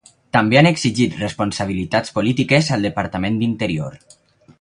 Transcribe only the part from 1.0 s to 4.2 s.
responsabilitats polítiques al Departament d'Interior.